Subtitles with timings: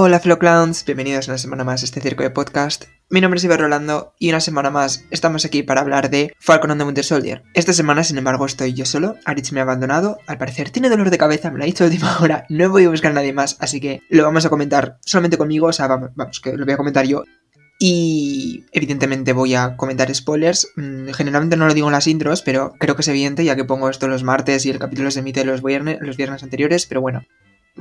[0.00, 2.84] Hola Flow Clowns, bienvenidos una semana más a este circo de podcast.
[3.10, 6.70] Mi nombre es Iber Rolando y una semana más estamos aquí para hablar de Falcon
[6.70, 7.42] and the Winter Soldier.
[7.52, 9.16] Esta semana, sin embargo, estoy yo solo.
[9.24, 10.18] Aritz me ha abandonado.
[10.28, 12.46] Al parecer tiene dolor de cabeza, me lo ha dicho a última hora.
[12.48, 15.66] No he podido buscar a nadie más, así que lo vamos a comentar solamente conmigo.
[15.66, 17.24] O sea, vamos, vamos que lo voy a comentar yo.
[17.80, 20.68] Y evidentemente voy a comentar spoilers.
[20.76, 23.64] Mm, generalmente no lo digo en las intros, pero creo que es evidente ya que
[23.64, 26.86] pongo esto los martes y el capítulo se emite los viernes, los viernes anteriores.
[26.86, 27.24] Pero bueno,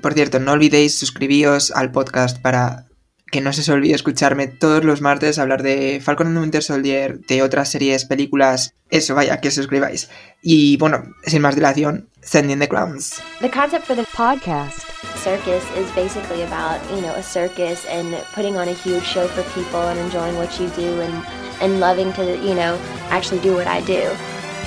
[0.01, 2.87] por cierto, no olvidéis suscribíos al podcast para
[3.31, 6.63] que no se os olvide escucharme todos los martes hablar de Falcon and the Winter
[6.63, 10.09] Soldier, de otras series, películas, eso, vaya, que suscribáis.
[10.41, 13.21] Y bueno, sin más dilación, Sending the Clowns.
[13.41, 14.87] The concept for the podcast
[15.17, 19.43] circus is basically about, you know, a circus and putting on a huge show for
[19.53, 21.25] people and enjoying what you do and,
[21.61, 24.01] and loving to, you know, actually do what I do.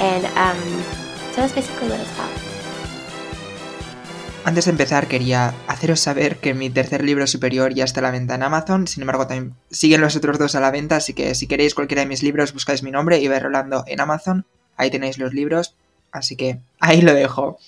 [0.00, 0.58] And um,
[1.32, 2.29] so that's basically what it's about.
[4.50, 8.10] Antes de empezar quería haceros saber que mi tercer libro superior ya está a la
[8.10, 11.36] venta en Amazon, sin embargo también siguen los otros dos a la venta, así que
[11.36, 14.44] si queréis cualquiera de mis libros buscáis mi nombre y vais rolando en Amazon,
[14.76, 15.76] ahí tenéis los libros,
[16.10, 17.60] así que ahí lo dejo.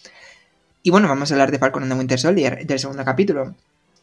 [0.83, 3.55] Y bueno, vamos a hablar de Falcon and the Winter Soldier, del segundo capítulo.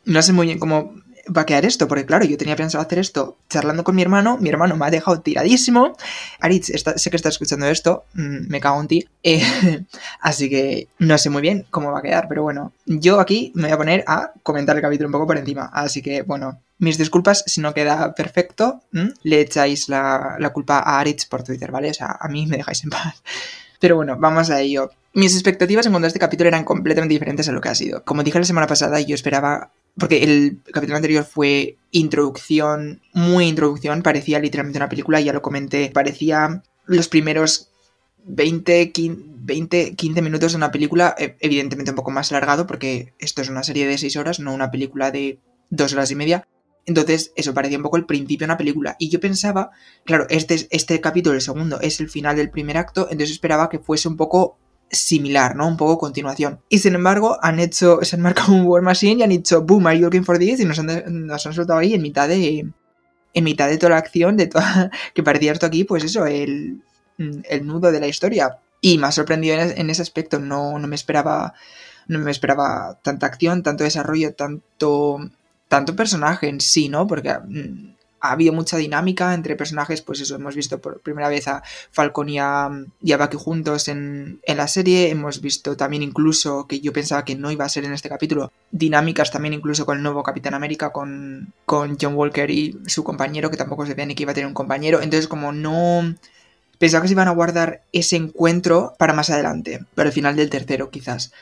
[0.05, 0.93] No sé muy bien cómo
[1.35, 4.37] va a quedar esto, porque claro, yo tenía pensado hacer esto charlando con mi hermano,
[4.37, 5.95] mi hermano me ha dejado tiradísimo.
[6.39, 9.41] Aritz, sé que está escuchando esto, mm, me cago en ti, eh,
[10.21, 13.63] así que no sé muy bien cómo va a quedar, pero bueno, yo aquí me
[13.63, 16.97] voy a poner a comentar el capítulo un poco por encima, así que bueno, mis
[16.97, 18.81] disculpas si no queda perfecto,
[19.23, 21.89] le echáis la, la culpa a Aritz por Twitter, ¿vale?
[21.91, 23.21] O sea, a mí me dejáis en paz.
[23.79, 24.89] Pero bueno, vamos a ello.
[25.13, 28.03] Mis expectativas en cuanto a este capítulo eran completamente diferentes a lo que ha sido.
[28.03, 34.01] Como dije la semana pasada, yo esperaba porque el capítulo anterior fue introducción, muy introducción,
[34.01, 37.69] parecía literalmente una película, ya lo comenté, parecía los primeros
[38.25, 43.41] 20, 20 15 minutos de una película, e, evidentemente un poco más alargado, porque esto
[43.41, 45.39] es una serie de 6 horas, no una película de
[45.69, 46.47] 2 horas y media.
[46.85, 48.95] Entonces, eso parecía un poco el principio de una película.
[48.97, 49.69] Y yo pensaba,
[50.05, 53.79] claro, este, este capítulo, el segundo, es el final del primer acto, entonces esperaba que
[53.79, 54.57] fuese un poco
[54.91, 55.67] similar, ¿no?
[55.67, 56.59] Un poco continuación.
[56.69, 59.87] Y sin embargo, han hecho, se han marcado un War Machine y han dicho, boom,
[59.87, 60.59] are you looking for this?
[60.59, 62.69] Y nos han, soltado ahí en mitad de.
[63.33, 64.91] En mitad de toda la acción, de toda.
[65.13, 66.81] que parecía esto aquí, pues eso, el,
[67.17, 68.57] el nudo de la historia.
[68.81, 70.39] Y me ha sorprendido en, ese aspecto.
[70.39, 71.53] No, no me esperaba.
[72.07, 75.19] No me esperaba tanta acción, tanto desarrollo, tanto.
[75.67, 77.05] tanto personaje en sí, ¿no?
[77.05, 81.47] Porque mm, ha habido mucha dinámica entre personajes, pues eso, hemos visto por primera vez
[81.47, 82.69] a Falcon y a,
[83.01, 87.65] Bucky juntos en, la serie, hemos visto también incluso, que yo pensaba que no iba
[87.65, 91.97] a ser en este capítulo, dinámicas también incluso con el nuevo Capitán América, con, con
[91.99, 94.53] John Walker y su compañero, que tampoco se veía ni que iba a tener un
[94.53, 96.15] compañero, entonces como no...
[96.77, 100.49] Pensaba que se iban a guardar ese encuentro para más adelante, para el final del
[100.49, 101.33] tercero quizás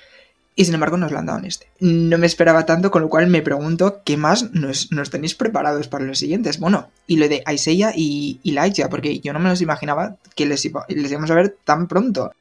[0.57, 1.68] y sin embargo nos lo han dado en este.
[1.79, 6.03] No me esperaba tanto, con lo cual me pregunto qué más nos, tenéis preparados para
[6.03, 6.59] los siguientes.
[6.59, 8.57] Bueno, y lo de Isaiah y, y
[8.90, 12.31] porque yo no me los imaginaba que les, les íbamos a ver tan pronto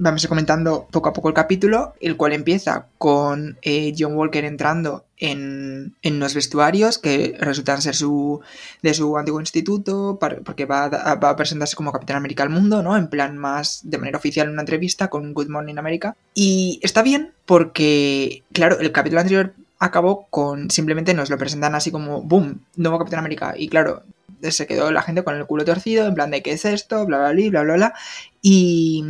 [0.00, 4.14] vamos a ir comentando poco a poco el capítulo, el cual empieza con eh, John
[4.14, 8.40] Walker entrando en, en los vestuarios que resultan ser su,
[8.82, 12.96] de su antiguo instituto, porque va a, presentarse como Capitán América al mundo, ¿no?
[12.96, 16.16] En plan más de manera oficial en una entrevista con Good Morning America.
[16.32, 21.90] Y está bien porque, claro, el capítulo anterior acabó con simplemente nos lo presentan así
[21.90, 23.52] como, boom, nuevo Capitán América.
[23.54, 24.02] Y claro,
[24.42, 27.18] se quedó la gente con el culo torcido, en plan de qué es esto, bla,
[27.18, 27.94] bla, bla, bla, bla, bla.
[28.40, 29.04] Y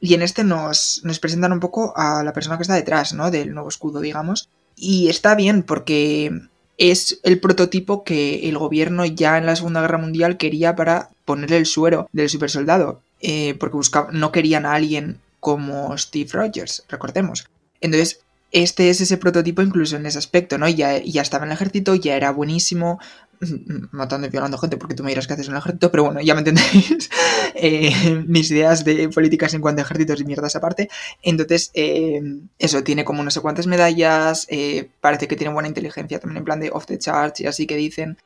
[0.00, 3.30] y en este nos, nos presentan un poco a la persona que está detrás, ¿no?
[3.30, 4.48] Del nuevo escudo, digamos.
[4.76, 6.32] Y está bien porque
[6.76, 11.56] es el prototipo que el gobierno ya en la Segunda Guerra Mundial quería para ponerle
[11.56, 13.02] el suero del supersoldado.
[13.20, 17.48] Eh, porque buscaba, no querían a alguien como Steve Rogers, recordemos.
[17.80, 18.20] Entonces,
[18.50, 20.68] este es ese prototipo incluso en ese aspecto, ¿no?
[20.68, 22.98] Ya, ya estaba en el ejército, ya era buenísimo,
[23.92, 26.20] matando y violando gente, porque tú me dirás que haces en el ejército, pero bueno,
[26.20, 27.10] ya me entendéis
[27.54, 30.88] eh, mis ideas de políticas en cuanto a ejércitos y mierdas aparte.
[31.22, 32.20] Entonces, eh,
[32.58, 36.44] eso, tiene como no sé cuántas medallas, eh, parece que tiene buena inteligencia también en
[36.44, 38.18] plan de off the charts y así que dicen.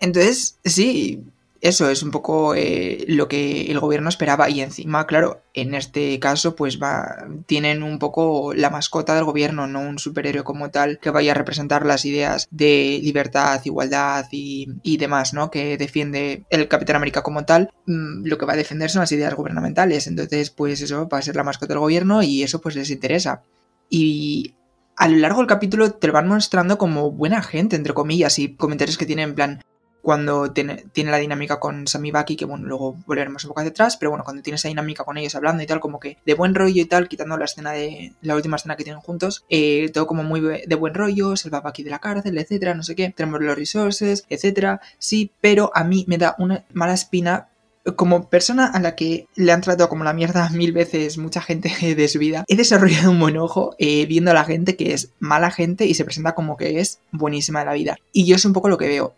[0.00, 1.24] Entonces, sí,
[1.60, 6.18] eso es un poco eh, lo que el gobierno esperaba y encima, claro, en este
[6.20, 10.98] caso pues va, tienen un poco la mascota del gobierno, no un superhéroe como tal
[11.00, 15.50] que vaya a representar las ideas de libertad, igualdad y, y demás, ¿no?
[15.50, 19.12] Que defiende el Capitán América como tal, mm, lo que va a defender son las
[19.12, 22.76] ideas gubernamentales, entonces pues eso va a ser la mascota del gobierno y eso pues
[22.76, 23.42] les interesa.
[23.90, 24.54] Y
[24.96, 28.54] a lo largo del capítulo te lo van mostrando como buena gente, entre comillas, y
[28.54, 29.62] comentarios que tienen en plan,
[30.08, 33.72] cuando tiene, tiene, la dinámica con Sammy Bucky, que bueno, luego volveremos un poco hacia
[33.72, 36.32] atrás, pero bueno, cuando tiene esa dinámica con ellos hablando y tal, como que de
[36.32, 39.90] buen rollo y tal, quitando la escena de la última escena que tienen juntos, eh,
[39.92, 42.96] todo como muy de buen rollo, se va Bucky de la cárcel, etcétera, no sé
[42.96, 47.48] qué, tenemos los resources, etcétera, sí, pero a mí me da una mala espina
[47.94, 51.70] como persona a la que le han tratado como la mierda mil veces mucha gente
[51.94, 55.10] de su vida, he desarrollado un buen ojo eh, viendo a la gente que es
[55.18, 57.98] mala gente y se presenta como que es buenísima de la vida.
[58.10, 59.14] Y yo es un poco lo que veo.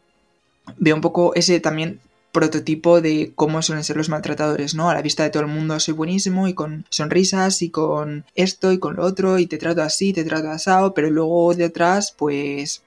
[0.78, 2.00] Veo un poco ese también
[2.32, 4.88] prototipo de cómo suelen ser los maltratadores, ¿no?
[4.88, 8.72] A la vista de todo el mundo soy buenísimo y con sonrisas y con esto
[8.72, 12.82] y con lo otro y te trato así, te trato asado, pero luego detrás pues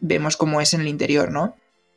[0.00, 1.54] vemos cómo es en el interior, ¿no?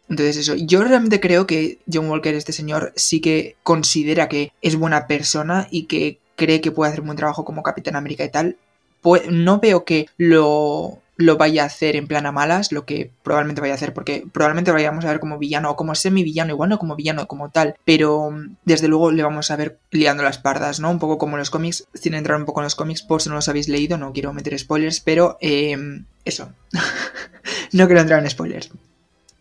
[0.10, 4.76] Entonces eso, yo realmente creo que John Walker, este señor, sí que considera que es
[4.76, 8.30] buena persona y que cree que puede hacer un buen trabajo como Capitán América y
[8.30, 8.58] tal.
[9.02, 13.12] Pues no veo que lo, lo vaya a hacer en plan a malas, lo que
[13.24, 16.54] probablemente vaya a hacer, porque probablemente lo vayamos a ver como villano o como semi-villano,
[16.54, 18.32] igual no como villano como tal, pero
[18.66, 20.90] desde luego le vamos a ver liando las pardas, ¿no?
[20.90, 23.30] Un poco como en los cómics, sin entrar un poco en los cómics, por si
[23.30, 25.78] no los habéis leído, no quiero meter spoilers, pero eh,
[26.26, 26.52] eso,
[27.72, 28.70] no quiero entrar en spoilers.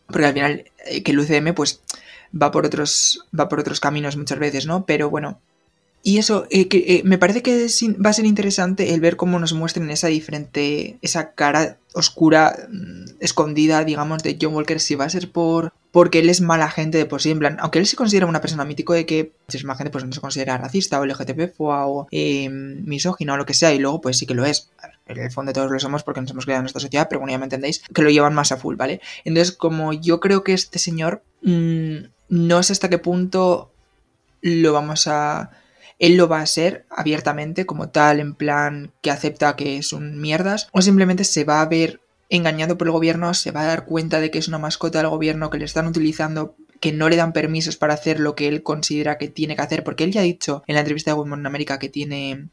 [0.06, 1.80] Porque al final eh, que el UCM pues
[2.34, 4.84] va por otros va por otros caminos muchas veces, ¿no?
[4.84, 5.40] Pero bueno,
[6.02, 7.66] y eso, eh, eh, me parece que
[8.04, 13.16] va a ser interesante el ver cómo nos muestren esa diferente, esa cara oscura, mm,
[13.20, 16.98] escondida, digamos, de John Walker, si va a ser por porque él es mala gente
[16.98, 19.56] de por sí, en plan, aunque él se considera una persona mítico de que si
[19.56, 23.44] es mala gente, pues no se considera racista o LGTB o eh, misógino o lo
[23.44, 24.70] que sea, y luego pues sí que lo es.
[25.06, 27.32] En el fondo todos lo somos porque nos hemos creado en nuestra sociedad, pero bueno,
[27.32, 29.00] ya me entendéis, que lo llevan más a full, ¿vale?
[29.24, 31.96] Entonces, como yo creo que este señor, mm,
[32.28, 33.72] no sé hasta qué punto
[34.42, 35.50] lo vamos a
[36.00, 40.68] él lo va a ser abiertamente como tal, en plan que acepta que son mierdas,
[40.72, 42.00] o simplemente se va a ver
[42.30, 45.10] engañado por el gobierno, se va a dar cuenta de que es una mascota del
[45.10, 48.62] gobierno, que le están utilizando que no le dan permisos para hacer lo que él
[48.62, 51.46] considera que tiene que hacer, porque él ya ha dicho en la entrevista de Women
[51.46, 52.48] America que tiene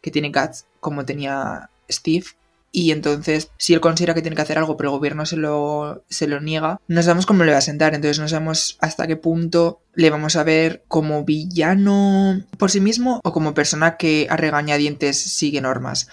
[0.00, 2.26] que tiene guts como tenía Steve,
[2.74, 6.04] y entonces, si él considera que tiene que hacer algo, pero el gobierno se lo,
[6.08, 7.94] se lo niega, no sabemos cómo le va a sentar.
[7.94, 13.20] Entonces, no sabemos hasta qué punto le vamos a ver como villano por sí mismo
[13.22, 16.08] o como persona que a regañadientes sigue normas.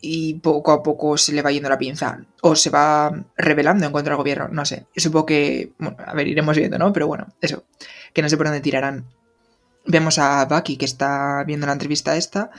[0.00, 2.20] Y poco a poco se le va yendo la pinza.
[2.42, 4.46] O se va rebelando en contra del gobierno.
[4.48, 4.86] No sé.
[4.96, 5.72] Supongo que.
[6.06, 6.92] A ver, iremos viendo, ¿no?
[6.92, 7.64] Pero bueno, eso.
[8.12, 9.06] Que no sé por dónde tirarán.
[9.84, 12.52] Vemos a Bucky que está viendo la entrevista esta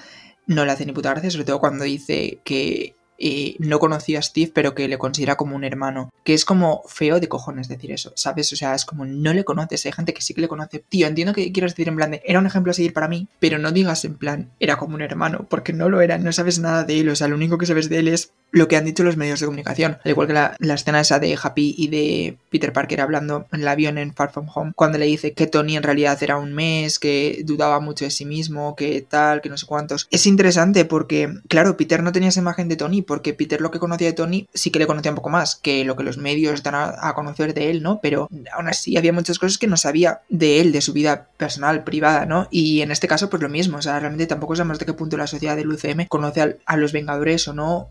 [0.48, 4.22] no le hace ni puta gracia, sobre todo cuando dice que eh, no conocía a
[4.22, 6.12] Steve, pero que le considera como un hermano.
[6.24, 8.52] Que es como feo de cojones decir eso, ¿sabes?
[8.54, 10.80] O sea, es como no le conoces, hay gente que sí que le conoce.
[10.80, 13.28] Tío, entiendo que quieras decir en plan de, era un ejemplo a seguir para mí,
[13.40, 16.60] pero no digas en plan, era como un hermano, porque no lo era, no sabes
[16.60, 18.86] nada de él, o sea, lo único que sabes de él es lo que han
[18.86, 19.98] dicho los medios de comunicación.
[20.04, 23.68] Al igual que la, escena esa de Happy y de Peter Parker hablando en el
[23.68, 27.00] avión en Far From Home, cuando le dice que Tony en realidad era un mes,
[27.00, 30.08] que dudaba mucho de sí mismo, que tal, que no sé cuántos.
[30.12, 33.80] Es interesante porque, claro, Peter no tenía esa imagen de Tony, porque Peter lo que
[33.80, 36.64] conocía de Tony sí que le conocía un poco más que lo que los medios
[36.64, 38.00] dan a, conocer de él, ¿no?
[38.02, 41.84] Pero aún así había muchas cosas que no sabía de él, de su vida personal,
[41.84, 42.48] privada, ¿no?
[42.52, 45.18] Y en este caso, pues lo mismo, o sea, realmente tampoco sabemos de qué punto
[45.18, 47.90] la sociedad del UCM conoce a los Vengadores o no,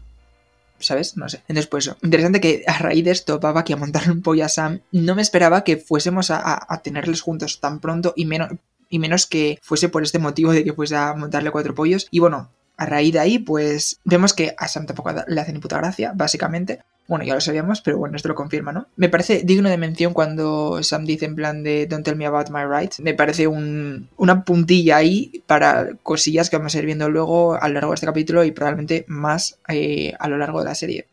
[0.78, 1.16] ¿sabes?
[1.16, 1.38] No sé.
[1.48, 1.96] Entonces, pues eso.
[2.02, 4.80] Interesante que a raíz de esto va aquí a montarle un pollo a Sam.
[4.92, 8.50] No me esperaba que fuésemos a, tenerles juntos tan pronto y menos,
[8.88, 12.08] y menos que fuese por este motivo de que fuese a montarle cuatro pollos.
[12.10, 15.58] Y bueno, a raíz de ahí, pues vemos que a Sam tampoco le hace ni
[15.58, 16.80] puta gracia, básicamente.
[17.08, 18.88] Bueno, ya lo sabíamos, pero bueno, esto lo confirma, ¿no?
[18.96, 22.50] Me parece digno de mención cuando Sam dice en plan de Don't tell me about
[22.50, 22.98] my rights.
[23.00, 27.68] Me parece un, una puntilla ahí para cosillas que vamos a ir viendo luego a
[27.68, 31.06] lo largo de este capítulo y probablemente más eh, a lo largo de la serie.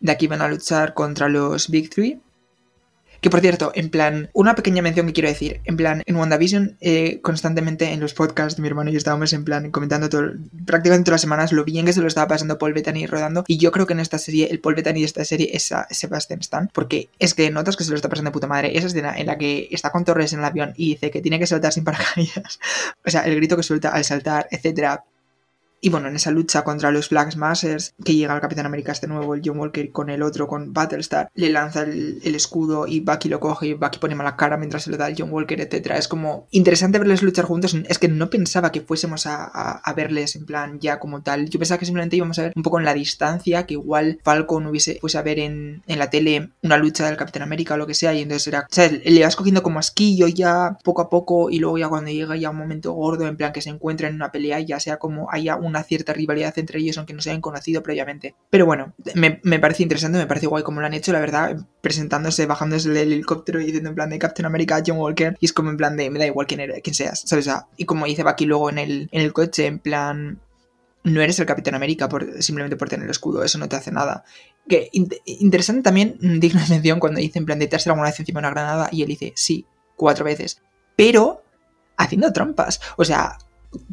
[0.00, 2.18] De aquí van a luchar contra los Big Three,
[3.22, 5.60] que por cierto, en plan, una pequeña mención que quiero decir.
[5.64, 9.44] En plan, en WandaVision, eh, constantemente en los podcasts mi hermano y yo estábamos en
[9.44, 10.32] plan comentando todo,
[10.66, 13.44] prácticamente todas las semanas lo bien que se lo estaba pasando Paul Bettany rodando.
[13.46, 15.86] Y yo creo que en esta serie, el Paul Bettany de esta serie es a
[15.90, 16.68] Sebastian Stan.
[16.72, 18.76] Porque es que notas que se lo está pasando puta madre.
[18.76, 21.38] Esa escena en la que está con Torres en el avión y dice que tiene
[21.38, 22.58] que saltar sin paracaídas.
[23.06, 25.04] o sea, el grito que suelta al saltar, etcétera
[25.84, 29.08] y bueno, en esa lucha contra los Black Smashers, que llega el Capitán América este
[29.08, 33.28] nuevo, el John Walker, con el otro, con Battlestar, le lanza el, escudo y Bucky
[33.28, 35.94] lo coge y Bucky pone mala cara mientras se lo da el John Walker, etc.
[35.96, 37.76] Es como interesante verles luchar juntos.
[37.88, 41.50] Es que no pensaba que fuésemos a, verles en plan ya como tal.
[41.50, 44.66] Yo pensaba que simplemente íbamos a ver un poco en la distancia, que igual Falcon
[44.66, 47.94] hubiese fuese a ver en, la tele una lucha del Capitán América o lo que
[47.94, 51.50] sea, y entonces era, o sea, le vas cogiendo como asquillo ya poco a poco
[51.50, 54.14] y luego ya cuando llega ya un momento gordo, en plan que se encuentra en
[54.14, 57.30] una pelea, ya sea como haya un una cierta rivalidad entre ellos, aunque no se
[57.30, 58.34] hayan conocido previamente.
[58.50, 61.56] Pero bueno, me, me parece interesante, me parece guay como lo han hecho, la verdad,
[61.80, 65.52] presentándose, bajándose del helicóptero y diciendo en plan de Captain America, John Walker, y es
[65.52, 67.48] como en plan de, me da igual quién, eres, quién seas, ¿sabes?
[67.76, 70.40] y como dice Bucky luego en el, en el coche, en plan,
[71.04, 73.90] no eres el Capitán América por, simplemente por tener el escudo, eso no te hace
[73.90, 74.24] nada.
[74.68, 78.40] Que interesante también, de mención, cuando dice en plan de te has alguna vez encima
[78.40, 80.62] de una granada y él dice sí, cuatro veces.
[80.96, 81.42] Pero
[81.96, 82.80] haciendo trampas.
[82.96, 83.38] O sea,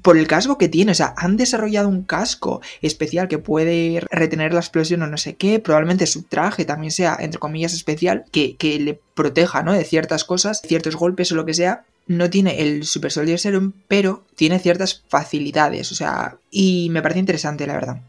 [0.01, 0.91] por el casco que tiene.
[0.91, 5.35] O sea, han desarrollado un casco especial que puede retener la explosión o no sé
[5.35, 5.59] qué.
[5.59, 9.73] Probablemente su traje también sea, entre comillas, especial, que, que le proteja, ¿no?
[9.73, 13.71] De ciertas cosas, ciertos golpes o lo que sea no tiene el Super Soldier Serum,
[13.87, 18.01] pero tiene ciertas facilidades, o sea, y me parece interesante, la verdad.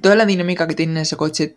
[0.00, 1.56] Toda la dinámica que tiene ese coche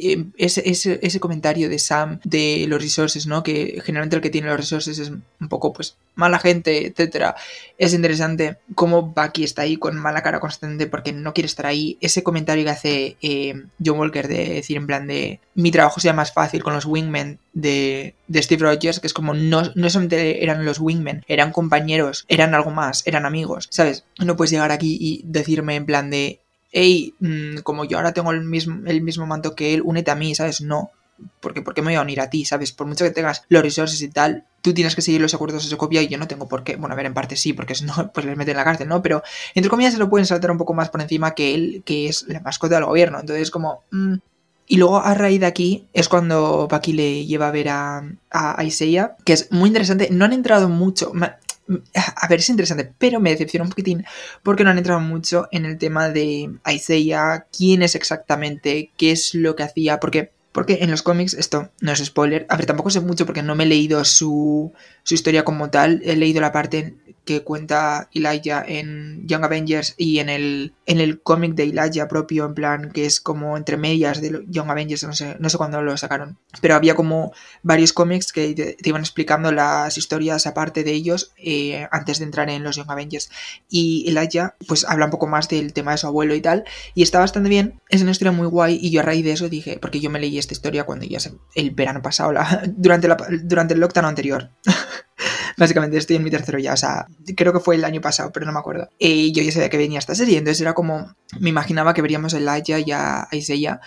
[0.00, 0.62] eh, ese,
[1.02, 3.42] ese, comentario de Sam de los resources, ¿no?
[3.42, 7.34] Que generalmente el que tiene los resources es un poco, pues, mala gente, etcétera.
[7.78, 11.98] Es interesante cómo Bucky está ahí con mala cara constante porque no quiere estar ahí.
[12.00, 13.54] Ese comentario que hace eh,
[13.84, 17.38] John Walker de decir en plan de mi trabajo sea más fácil con los wingmen
[17.52, 22.24] de, de Steve Rogers, que es como no, no solamente eran los wingmen, eran compañeros,
[22.28, 24.04] eran algo más, eran amigos, ¿sabes?
[24.18, 26.40] No puedes llegar aquí y decirme en plan de
[26.72, 30.14] hey, mm, como yo ahora tengo el mismo, el mismo manto que él, únete a
[30.14, 30.60] mí, ¿sabes?
[30.60, 30.90] No.
[31.40, 32.44] Porque, ¿Por qué me voy a unir a ti?
[32.44, 32.72] ¿Sabes?
[32.72, 35.68] Por mucho que tengas los resources y tal, tú tienes que seguir los acuerdos de
[35.68, 36.76] Socopia y yo no tengo por qué.
[36.76, 38.88] Bueno, a ver, en parte sí, porque si no, pues les meten en la cárcel,
[38.88, 39.02] ¿no?
[39.02, 39.22] Pero
[39.54, 42.24] entre comillas se lo pueden saltar un poco más por encima que él, que es
[42.28, 43.20] la mascota del gobierno.
[43.20, 43.84] Entonces, como.
[43.90, 44.16] Mm.
[44.66, 48.64] Y luego, a raíz de aquí, es cuando Bucky le lleva a ver a, a
[49.24, 50.08] que es muy interesante.
[50.12, 51.12] No han entrado mucho
[51.94, 54.04] a ver, es interesante, pero me decepciona un poquitín
[54.42, 59.34] porque no han entrado mucho en el tema de Isaiah, quién es exactamente, qué es
[59.34, 62.90] lo que hacía, porque, porque en los cómics, esto no es spoiler, a ver, tampoco
[62.90, 66.52] sé mucho porque no me he leído su, su historia como tal, he leído la
[66.52, 72.08] parte que cuenta Elijah en Young Avengers y en el, en el cómic de Elijah
[72.08, 75.56] propio, en plan, que es como entre medias de Young Avengers, no sé, no sé
[75.56, 80.82] cuándo lo sacaron, pero había como varios cómics que te, iban explicando las historias aparte
[80.82, 83.30] de ellos eh, antes de entrar en los Young Avengers.
[83.68, 86.64] Y Elijah, pues habla un poco más del tema de su abuelo y tal,
[86.94, 89.48] y está bastante bien, es una historia muy guay, y yo a raíz de eso
[89.48, 91.18] dije, porque yo me leí esta historia cuando ya
[91.54, 92.32] el verano pasado,
[92.66, 94.50] durante, la, durante el lockdown anterior.
[95.56, 97.06] Básicamente estoy en mi tercero ya, o sea,
[97.36, 98.88] creo que fue el año pasado, pero no me acuerdo.
[98.98, 102.32] Y yo ya sabía que venía esta serie, entonces era como, me imaginaba que veríamos
[102.32, 103.80] a Elijah y a Isaiah,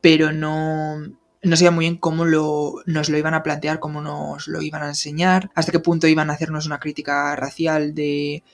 [0.00, 0.98] pero no,
[1.42, 4.88] no sabía muy bien cómo nos lo iban a plantear, cómo nos lo iban a
[4.88, 8.44] enseñar, hasta qué punto iban a hacernos una crítica racial de,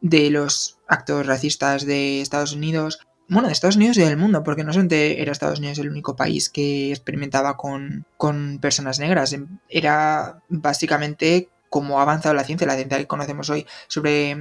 [0.00, 3.00] de los actos racistas de Estados Unidos.
[3.30, 6.16] Bueno, de Estados Unidos y del mundo, porque no solamente era Estados Unidos el único
[6.16, 9.36] país que experimentaba con, con personas negras,
[9.68, 14.32] era básicamente cómo ha avanzado la ciencia, la ciencia que conocemos hoy sobre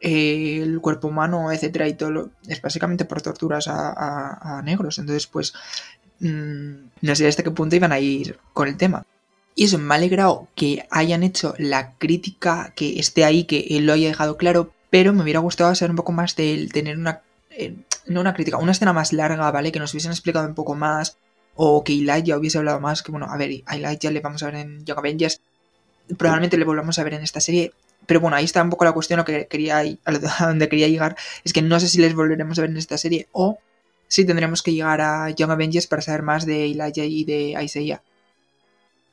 [0.00, 4.98] eh, el cuerpo humano, etcétera, y todo es básicamente por torturas a, negros.
[4.98, 5.54] Entonces, pues,
[6.18, 9.06] mm, no sé hasta qué punto iban a ir con el tema.
[9.54, 13.86] Y eso me ha alegrado que hayan hecho la crítica, que esté ahí, que él
[13.86, 16.98] lo haya dejado claro, pero me hubiera gustado saber un poco más de él, tener
[16.98, 19.72] una, eh, no una crítica, una escena más larga, ¿vale?
[19.72, 21.18] Que nos hubiesen explicado un poco más,
[21.54, 24.46] o que Elijah hubiese hablado más, que bueno, a ver, a Elijah le vamos a
[24.46, 25.40] ver en Young Avengers,
[26.16, 27.72] probablemente le volvamos a ver en esta serie.
[28.06, 31.16] Pero bueno, ahí está un poco la cuestión, lo que quería, a donde quería llegar,
[31.44, 33.58] es que no sé si les volveremos a ver en esta serie o
[34.06, 38.02] si tendremos que llegar a Young Avengers para saber más de Elijah y de Isaiah.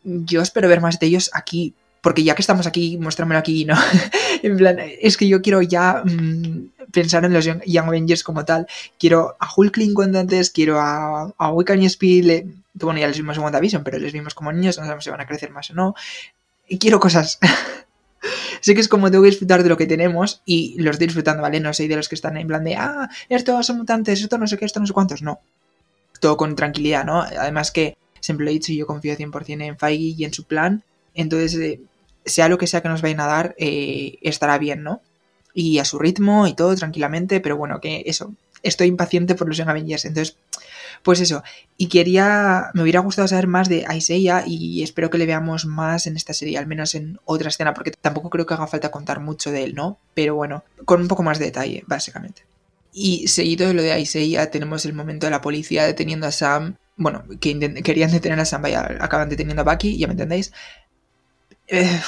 [0.04, 1.74] Yo espero ver más de ellos aquí,
[2.04, 3.74] porque ya que estamos aquí, muéstramelo aquí, ¿no?
[4.44, 8.68] en plan, es que yo quiero ya mm, pensar en los Young, Avengers como tal.
[9.00, 12.46] Quiero a Hulkling cuando antes, quiero a, a Wiccan y Speed,
[12.76, 15.22] bueno, ya les vimos en WandaVision, pero les vimos como niños, no sabemos si van
[15.22, 15.96] a crecer más o no
[16.68, 17.40] y quiero cosas.
[18.62, 21.42] sé que es como tengo que disfrutar de lo que tenemos y lo estoy disfrutando,
[21.42, 21.60] ¿vale?
[21.60, 24.48] No soy de los que están en plan de, ah, estos son mutantes, esto no
[24.48, 25.22] sé qué, esto no sé cuántos.
[25.22, 25.40] No.
[26.20, 27.22] Todo con tranquilidad, ¿no?
[27.22, 30.84] Además que siempre lo he dicho, yo confío 100% en Feige y en su plan.
[31.14, 31.82] Entonces, eh,
[32.26, 35.02] sea lo que sea que nos vayan a dar, eh, estará bien, ¿no?
[35.54, 38.34] Y a su ritmo y todo tranquilamente, pero bueno, que eso.
[38.64, 40.38] Estoy impaciente por los Young Avengers, entonces
[41.04, 41.44] pues eso,
[41.78, 46.08] y quería, me hubiera gustado saber más de Isaiah y espero que le veamos más
[46.08, 49.20] en esta serie, al menos en otra escena, porque tampoco creo que haga falta contar
[49.20, 50.00] mucho de él, ¿no?
[50.14, 52.44] Pero bueno, con un poco más de detalle, básicamente.
[52.94, 56.78] Y seguido de lo de Isaiah, tenemos el momento de la policía deteniendo a Sam.
[56.96, 60.54] Bueno, que querían detener a Sam, vaya, acaban deteniendo a Bucky, ya me entendéis.
[61.74, 62.00] Eh,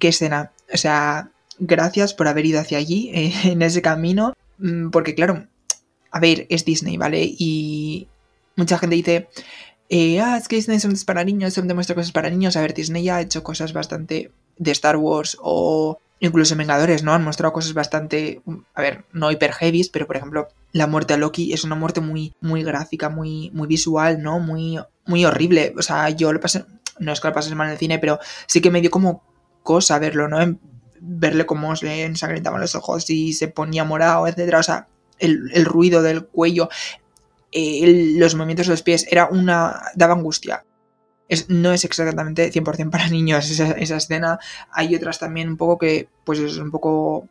[0.00, 0.52] qué escena.
[0.72, 4.32] O sea, gracias por haber ido hacia allí, eh, en ese camino.
[4.58, 5.46] Mm, porque claro,
[6.10, 7.22] a ver, es Disney, ¿vale?
[7.24, 8.08] Y
[8.56, 9.28] mucha gente dice,
[9.90, 12.56] eh, ah, es que Disney son para niños, son demuestra cosas para niños.
[12.56, 17.02] A ver, Disney ya ha hecho cosas bastante de Star Wars o incluso en Vengadores,
[17.02, 17.12] ¿no?
[17.12, 18.40] Han mostrado cosas bastante,
[18.74, 22.00] a ver, no hiper heavy, pero por ejemplo, la muerte a Loki es una muerte
[22.00, 24.40] muy, muy gráfica, muy, muy visual, ¿no?
[24.40, 25.74] Muy, muy horrible.
[25.76, 26.64] O sea, yo lo pasé,
[26.98, 29.22] no es que lo pasé mal en el cine, pero sí que me dio como
[29.62, 30.38] cosa verlo, ¿no?
[31.00, 34.60] verle cómo se ensangrentaban los ojos y se ponía morado, etcétera.
[34.60, 34.88] O sea,
[35.18, 36.68] el, ruido del cuello,
[37.52, 39.82] los movimientos de los pies, era una.
[39.94, 40.64] daba angustia.
[41.28, 44.38] Es, no es exactamente 100% para niños esa, escena.
[44.70, 47.28] Hay otras también un poco que, pues es un poco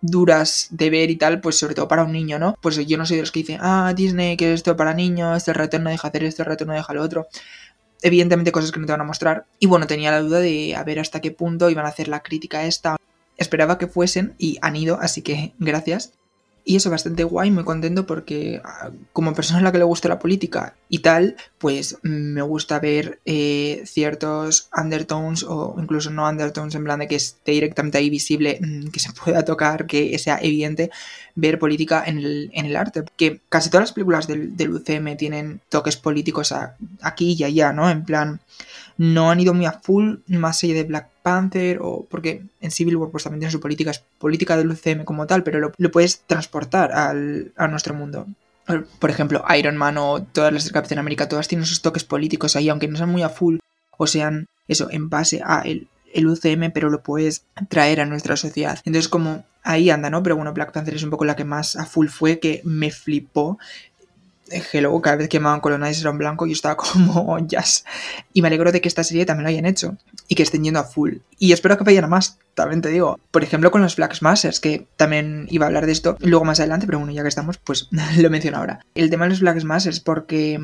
[0.00, 2.56] duras de ver y tal, pues sobre todo para un niño, ¿no?
[2.60, 5.54] Pues yo no soy de los que dicen, ah, Disney, que esto para niños, este
[5.54, 7.26] reto no deja hacer esto, este reto no deja lo otro.
[8.02, 9.46] Evidentemente cosas que no te van a mostrar.
[9.58, 12.22] Y bueno, tenía la duda de a ver hasta qué punto iban a hacer la
[12.22, 12.96] crítica esta.
[13.36, 16.12] Esperaba que fuesen y han ido, así que gracias.
[16.66, 20.08] Y eso bastante guay, muy contento porque ah, como persona a la que le gusta
[20.08, 26.74] la política y tal, pues me gusta ver eh, ciertos undertones o incluso no undertones
[26.74, 30.38] en plan de que esté directamente ahí visible, mm, que se pueda tocar, que sea
[30.40, 30.90] evidente
[31.34, 33.04] ver política en el, en el arte.
[33.16, 36.54] Que casi todas las películas del, del UCM tienen toques políticos
[37.02, 37.90] aquí y allá, ¿no?
[37.90, 38.40] En plan,
[38.96, 42.96] no han ido muy a full más allá de Black Panther o porque en Civil
[42.96, 46.20] War pues también tiene su política, es política del UCM como tal, pero lo, puedes
[46.26, 48.26] transportar al, a nuestro mundo.
[48.98, 52.56] Por ejemplo, Iron Man o todas las de Capitán América, todas tienen sus toques políticos
[52.56, 53.58] ahí, aunque no sean muy a full
[53.96, 58.36] o sean eso, en base a el, el UCM, pero lo puedes traer a nuestra
[58.36, 58.78] sociedad.
[58.84, 60.22] Entonces, como ahí anda, ¿no?
[60.22, 62.90] Pero bueno, Black Panther es un poco la que más a full fue, que me
[62.90, 63.58] flipó
[64.72, 67.84] Hello, cada vez que llamaban Colonize era un blanco, yo estaba como jazz.
[68.32, 69.96] Y me alegro de que esta serie también lo hayan hecho
[70.28, 71.16] y que estén yendo a full.
[71.38, 73.18] Y espero que vayan a más, también te digo.
[73.30, 74.18] Por ejemplo, con los Black
[74.60, 77.58] que también iba a hablar de esto luego más adelante, pero bueno, ya que estamos,
[77.58, 78.84] pues lo menciono ahora.
[78.94, 80.60] El tema de los Black Masters, porque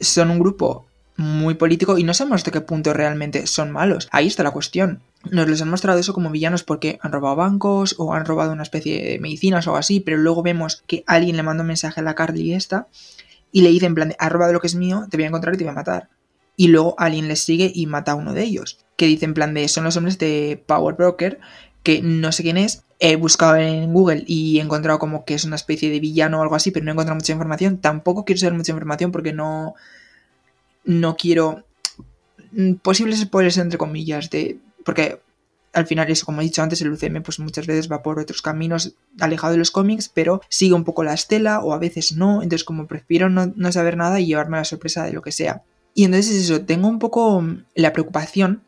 [0.00, 4.08] son un grupo muy político y no sabemos hasta qué punto realmente son malos.
[4.12, 5.02] Ahí está la cuestión.
[5.30, 8.62] Nos los han mostrado eso como villanos porque han robado bancos o han robado una
[8.62, 12.00] especie de medicinas o algo así, pero luego vemos que alguien le manda un mensaje
[12.00, 12.88] a la Carly esta
[13.52, 15.54] y le dice en plan, has robado lo que es mío, te voy a encontrar
[15.54, 16.08] y te voy a matar.
[16.56, 18.78] Y luego alguien les sigue y mata a uno de ellos.
[18.96, 21.38] Que dice en plan de, son los hombres de Power Broker,
[21.82, 22.84] que no sé quién es.
[22.98, 26.42] He buscado en Google y he encontrado como que es una especie de villano o
[26.42, 27.78] algo así, pero no he encontrado mucha información.
[27.78, 29.74] Tampoco quiero saber mucha información porque no,
[30.84, 31.64] no quiero
[32.52, 35.20] mm, posibles spoilers entre comillas de porque
[35.72, 38.42] al final eso, como he dicho antes, el UCM pues muchas veces va por otros
[38.42, 42.42] caminos alejado de los cómics, pero sigue un poco la estela o a veces no,
[42.42, 45.62] entonces como prefiero no, no saber nada y llevarme la sorpresa de lo que sea.
[45.94, 47.42] Y entonces es eso, tengo un poco
[47.74, 48.62] la preocupación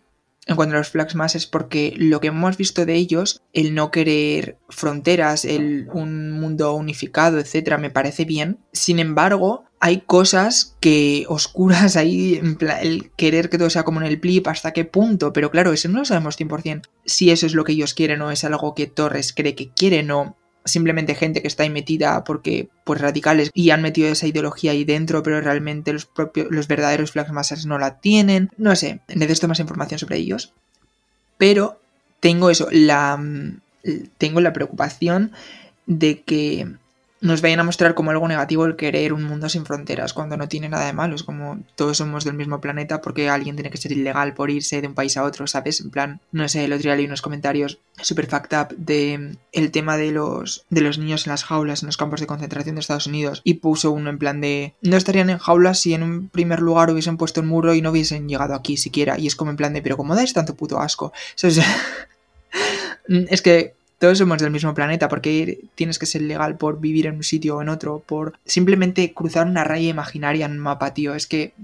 [0.47, 3.75] en cuanto a los Flags más es porque lo que hemos visto de ellos, el
[3.75, 8.59] no querer fronteras, el un mundo unificado, etcétera, me parece bien.
[8.73, 12.41] Sin embargo, hay cosas que oscuras ahí,
[12.81, 15.91] el querer que todo sea como en el blip, hasta qué punto, pero claro, eso
[15.91, 16.89] no lo sabemos 100%.
[17.05, 20.11] Si eso es lo que ellos quieren o es algo que Torres cree que quieren
[20.11, 24.71] o simplemente gente que está ahí metida porque pues radicales y han metido esa ideología
[24.71, 27.31] ahí dentro pero realmente los propios los verdaderos Flag
[27.67, 30.55] no la tienen no sé necesito más información sobre ellos
[31.37, 31.83] pero
[32.21, 33.61] tengo eso la mm,
[34.17, 35.33] tengo la preocupación
[35.85, 36.79] de que
[37.25, 40.47] nos vayan a mostrar como algo negativo el querer un mundo sin fronteras, cuando no
[40.47, 41.17] tiene nada de malo.
[41.17, 44.83] Es como todos somos del mismo planeta porque alguien tiene que ser ilegal por irse
[44.83, 45.81] de un país a otro, ¿sabes?
[45.81, 49.71] En plan, no sé, el otro día leí unos comentarios super fact up de el
[49.71, 52.83] tema de los, de los niños en las jaulas, en los campos de concentración de
[52.83, 56.29] Estados Unidos, y puso uno en plan de no estarían en jaulas si en un
[56.29, 59.19] primer lugar hubiesen puesto un muro y no hubiesen llegado aquí siquiera.
[59.19, 61.15] Y es como en plan de, pero ¿cómo dais tanto puto asco?
[63.09, 67.17] es que todos somos del mismo planeta, porque tienes que ser legal por vivir en
[67.17, 71.15] un sitio o en otro, por simplemente cruzar una raya imaginaria en un mapa, tío.
[71.15, 71.55] Es que,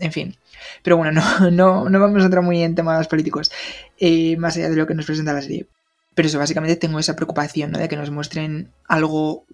[0.00, 0.36] en fin.
[0.82, 3.52] Pero bueno, no, no, no vamos a entrar muy en temas políticos,
[3.98, 5.66] eh, más allá de lo que nos presenta la serie.
[6.14, 7.78] Pero eso, básicamente tengo esa preocupación, ¿no?
[7.78, 9.44] De que nos muestren algo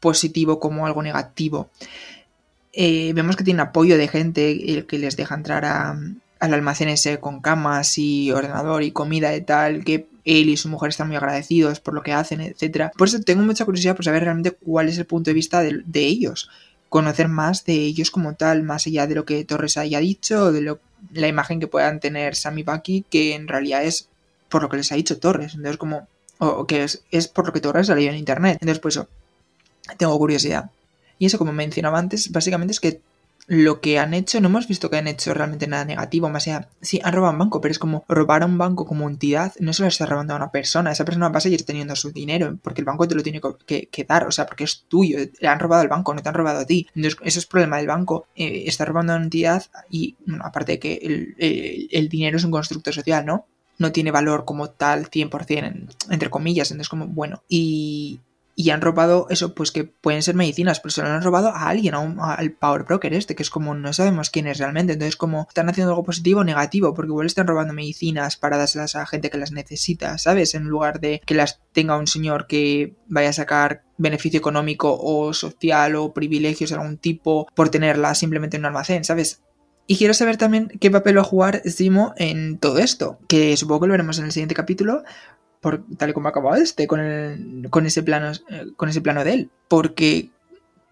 [0.00, 1.70] positivo como algo negativo.
[2.72, 5.96] Eh, vemos que tiene apoyo de gente el que les deja entrar a,
[6.40, 10.68] al almacén ese con camas y ordenador y comida y tal, que él y su
[10.68, 12.90] mujer están muy agradecidos por lo que hacen, etc.
[12.96, 15.82] Por eso tengo mucha curiosidad por saber realmente cuál es el punto de vista de,
[15.94, 16.50] ellos,
[16.88, 20.60] conocer más de ellos como tal, más allá de lo que Torres haya dicho, de
[20.60, 20.80] lo,
[21.12, 24.08] la imagen que puedan tener Sammy Bucky, que en realidad es
[24.48, 27.52] por lo que les ha dicho Torres, entonces como, o que es, es por lo
[27.52, 29.08] que Torres ha leído en internet, entonces pues eso,
[29.96, 30.70] tengo curiosidad.
[31.18, 33.00] Y eso, como mencionaba antes, básicamente es que
[33.48, 36.68] lo que han hecho, no hemos visto que han hecho realmente nada negativo, más allá,
[36.82, 39.72] sí, han robado un banco, pero es como robar a un banco como entidad, no
[39.72, 42.58] se lo está robando a una persona, esa persona va a seguir teniendo su dinero,
[42.62, 45.58] porque el banco te lo tiene que, dar, o sea, porque es tuyo, le han
[45.58, 46.86] robado al banco, no te han robado a ti.
[46.94, 50.72] Entonces, eso es problema del banco, eh, está robando a una entidad y, bueno, aparte
[50.72, 53.46] de que el, el dinero es un constructo social, ¿no?
[53.78, 58.20] no tiene valor como tal 100%, entre comillas, entonces como, bueno, y,
[58.60, 61.68] y han robado eso, pues que pueden ser medicinas, pero se lo han robado a
[61.68, 64.94] alguien, a un, al Power Broker este, que es como no sabemos quién es realmente.
[64.94, 68.96] Entonces, como están haciendo algo positivo o negativo, porque igual están robando medicinas para dárselas
[68.96, 70.56] a gente que las necesita, ¿sabes?
[70.56, 75.32] En lugar de que las tenga un señor que vaya a sacar beneficio económico o
[75.34, 79.40] social o privilegios de algún tipo por tenerlas simplemente en un almacén, ¿sabes?
[79.86, 83.82] Y quiero saber también qué papel va a jugar Simo en todo esto, que supongo
[83.82, 85.04] que lo veremos en el siguiente capítulo,
[85.60, 89.00] por, tal y como ha acabado este, con, el, con, ese plano, eh, con ese
[89.00, 89.50] plano de él.
[89.68, 90.30] Porque,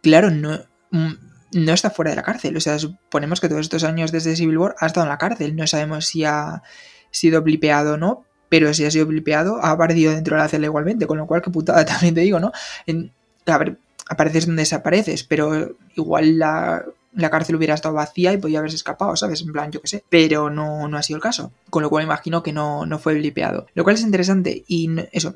[0.03, 0.59] claro, no,
[0.91, 1.13] mm,
[1.53, 2.57] no está fuera de la cárcel.
[2.57, 5.57] O sea, suponemos que todos estos años desde Civil War ha estado en la cárcel.
[5.57, 6.63] No sabemos si ha
[7.11, 10.67] sido blipeado o no, pero si ha sido blipeado, ha aparecido dentro de la celda
[10.67, 11.07] igualmente.
[11.07, 12.53] Con lo cual, qué putada también te digo, ¿no?
[13.47, 16.85] A ver, apareces donde desapareces, pero igual la
[17.17, 19.43] la cárcel hubiera estado vacía y podía haberse escapado, ¿sabes?
[19.43, 20.05] En plan, yo qué sé.
[20.09, 21.51] Pero no, no ha sido el caso.
[21.71, 23.67] Con lo cual imagino que no, no fue blipeado.
[23.75, 25.35] Lo cual es interesante y eso.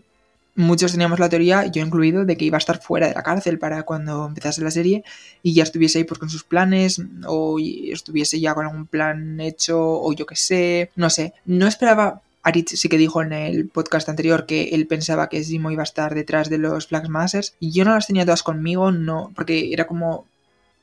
[0.56, 3.58] Muchos teníamos la teoría, yo incluido, de que iba a estar fuera de la cárcel
[3.58, 5.04] para cuando empezase la serie
[5.42, 9.80] y ya estuviese ahí pues con sus planes o estuviese ya con algún plan hecho
[9.80, 11.32] o yo qué sé, no sé.
[11.46, 15.70] No esperaba Aritz sí que dijo en el podcast anterior que él pensaba que Simo
[15.70, 18.92] iba a estar detrás de los Flag Masters y yo no las tenía todas conmigo,
[18.92, 20.26] no, porque era como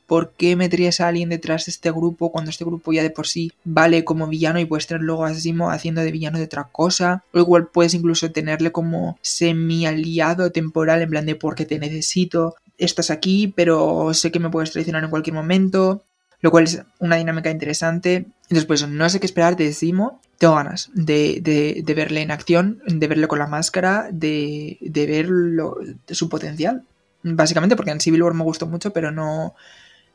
[0.08, 3.28] ¿por qué meterías a alguien detrás de este grupo cuando este grupo ya de por
[3.28, 6.70] sí vale como villano y puedes tener luego a Simo haciendo de villano de otra
[6.72, 7.24] cosa?
[7.34, 12.56] O igual puedes incluso tenerle como semi aliado temporal en plan de porque te necesito,
[12.78, 16.04] estás aquí, pero sé que me puedes traicionar en cualquier momento.
[16.40, 18.28] Lo cual es una dinámica interesante.
[18.44, 20.22] Entonces, pues no sé qué esperar de Simo.
[20.38, 21.40] Tengo ganas de,
[21.84, 25.30] de, verle en acción, de verle con la máscara, de, de ver
[26.12, 26.84] su potencial.
[27.24, 29.56] Básicamente porque en Civil War me gustó mucho, pero no,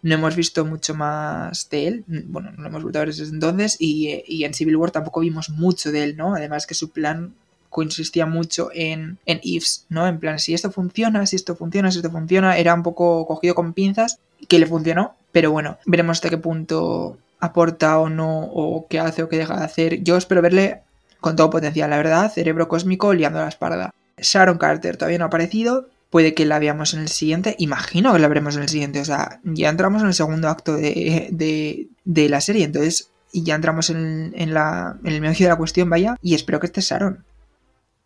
[0.03, 2.05] no hemos visto mucho más de él.
[2.07, 3.77] Bueno, no lo hemos vuelto a ver desde entonces.
[3.79, 6.35] Y, en Civil War tampoco vimos mucho de él, ¿no?
[6.35, 7.35] Además que su plan
[7.71, 10.07] consistía mucho en, en ifs, ¿no?
[10.07, 12.59] En plan, si esto funciona, si esto funciona, si esto funciona.
[12.59, 15.15] Era un poco cogido con pinzas, que le funcionó.
[15.31, 19.57] Pero bueno, veremos hasta qué punto aporta o no, o qué hace o qué deja
[19.57, 20.03] de hacer.
[20.03, 20.83] Yo espero verle
[21.21, 22.33] con todo potencial, la verdad.
[22.33, 23.95] Cerebro cósmico liando la espalda.
[24.19, 27.57] Sharon Carter todavía no ha aparecido puede que la veamos en el siguiente.
[27.59, 29.01] Imagino que la veremos en el siguiente.
[29.01, 32.65] O sea, ya entramos en el segundo acto de, la serie.
[32.67, 36.17] Entonces, ya entramos en el medio de la cuestión, vaya.
[36.21, 37.25] Y espero que esté Sharon.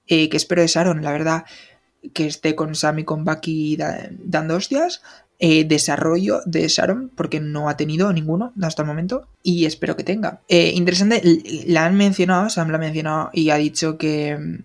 [0.06, 1.46] Eh, que espero de Sharon, la verdad.
[2.12, 5.02] Que esté con Sam y con Bucky dando hostias.
[5.40, 9.26] Eh, desarrollo de Sharon, porque no ha tenido ninguno hasta el momento.
[9.42, 10.42] Y espero que tenga.
[10.46, 11.20] Eh, interesante,
[11.66, 14.60] la han mencionado, Sam la ha mencionado y ha dicho que,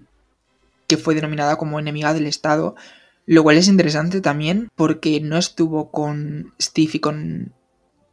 [0.86, 2.76] que fue denominada como enemiga del Estado
[3.26, 7.54] lo cual es interesante también porque no estuvo con Steve y con,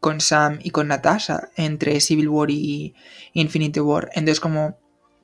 [0.00, 2.94] con Sam y con Natasha entre Civil War y
[3.32, 4.10] Infinity War.
[4.14, 4.78] Entonces, como,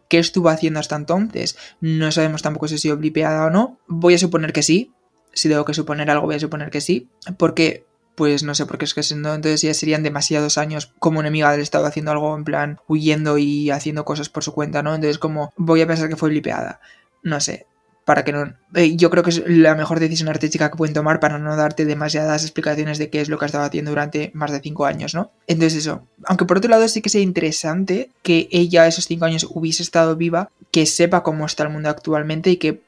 [0.09, 1.57] ¿qué estuvo haciendo hasta entonces?
[1.81, 3.79] No sabemos tampoco si ha sido blipeada o no.
[3.87, 4.93] Voy a suponer que sí.
[5.33, 7.09] Si tengo que suponer algo, voy a suponer que sí.
[7.37, 11.51] Porque pues no sé, porque es que siendo entonces ya serían demasiados años como enemiga
[11.51, 14.95] del Estado haciendo algo en plan huyendo y haciendo cosas por su cuenta, ¿no?
[14.95, 16.81] Entonces como voy a pensar que fue blipeada.
[17.23, 17.67] No sé,
[18.05, 18.55] para que no...
[18.75, 21.85] Eh, yo creo que es la mejor decisión artística que pueden tomar para no darte
[21.85, 25.15] demasiadas explicaciones de qué es lo que ha estado haciendo durante más de cinco años,
[25.15, 25.31] ¿no?
[25.47, 26.07] Entonces eso.
[26.25, 30.17] Aunque por otro lado sí que sea interesante que ella esos cinco años hubiese estado
[30.17, 32.83] viva, que sepa cómo está el mundo actualmente y que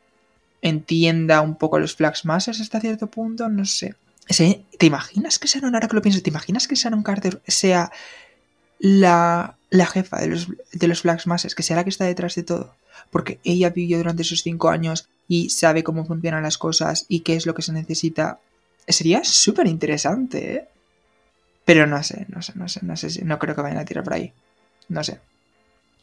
[0.61, 3.95] entienda un poco los flags masters hasta cierto punto, no sé.
[4.29, 7.93] ¿Te imaginas que Sharon, ahora que lo pienso, ¿te imaginas que Sharon Carter sea
[8.81, 12.35] la, la jefa de los, de los flags masters, que sea la que está detrás
[12.35, 12.75] de todo?
[13.11, 17.35] Porque ella vivió durante esos cinco años y sabe cómo funcionan las cosas y qué
[17.35, 18.41] es lo que se necesita.
[18.87, 20.69] Sería súper interesante, ¿eh?
[21.65, 24.05] Pero no sé, no sé, no sé, no sé, no creo que vayan a tirar
[24.05, 24.33] por ahí.
[24.89, 25.19] No sé.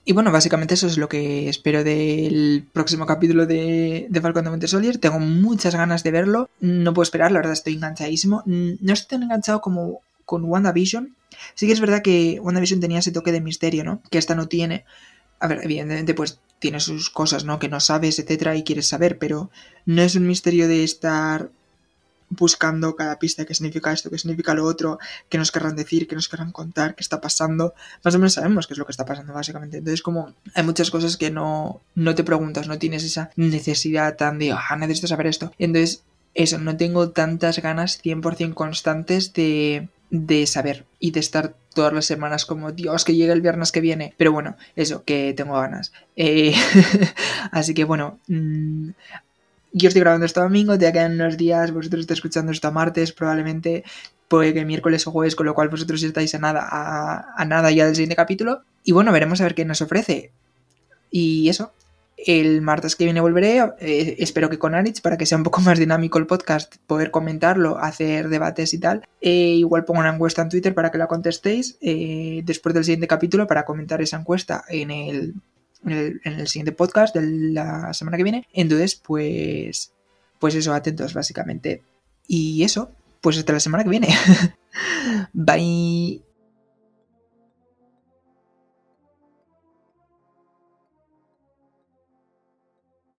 [0.05, 4.49] Y bueno, básicamente eso es lo que espero del próximo capítulo de, de Falcon de
[4.51, 4.97] Winter.
[4.97, 6.49] Tengo muchas ganas de verlo.
[6.59, 8.43] No puedo esperar, la verdad estoy enganchadísimo.
[8.45, 11.15] No estoy tan enganchado como con WandaVision.
[11.55, 14.01] Sí que es verdad que WandaVision tenía ese toque de misterio, ¿no?
[14.11, 14.83] Que esta no tiene.
[15.43, 17.59] A ver, evidentemente, pues tiene sus cosas, ¿no?
[17.59, 19.51] Que no sabes, etcétera, y quieres saber, pero
[19.85, 21.51] no es un misterio de estar
[22.29, 26.15] buscando cada pista, qué significa esto, qué significa lo otro, qué nos querrán decir, qué
[26.15, 27.73] nos querrán contar, qué está pasando.
[28.05, 29.79] Más o menos sabemos qué es lo que está pasando, básicamente.
[29.79, 34.39] Entonces, como hay muchas cosas que no, no te preguntas, no tienes esa necesidad tan
[34.39, 35.51] de, ah, necesito saber esto.
[35.59, 36.03] Entonces,
[36.35, 42.05] eso, no tengo tantas ganas 100% constantes de, de saber y de estar todas las
[42.05, 45.91] semanas como Dios que llegue el viernes que viene pero bueno eso que tengo ganas.
[46.15, 46.53] Eh,
[47.51, 48.89] así que bueno mm,
[49.73, 53.11] yo estoy grabando esto domingo te quedan unos días vosotros estáis escuchando esto a martes
[53.11, 53.83] probablemente
[54.27, 57.85] puede que miércoles o jueves con lo cual vosotros estáis a nada a, nada ya
[57.85, 58.63] del siguiente capítulo.
[58.83, 60.31] Y bueno veremos a ver qué nos ofrece.
[61.11, 61.71] Y eso,
[62.25, 65.61] el martes que viene volveré, eh, espero que con Aritz, para que sea un poco
[65.61, 69.07] más dinámico el podcast, poder comentarlo, hacer debates y tal.
[69.21, 73.07] Eh, igual pongo una encuesta en Twitter para que la contestéis eh, después del siguiente
[73.07, 75.35] capítulo para comentar esa encuesta en el,
[75.85, 78.47] en el, siguiente podcast de la semana que viene.
[78.53, 79.93] Entonces, pues,
[80.39, 81.83] pues eso, atentos básicamente.
[82.27, 84.07] Y eso, pues hasta la semana que viene.
[85.33, 86.32] Bye.